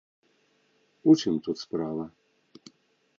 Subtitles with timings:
[1.13, 2.05] У чым тут справа?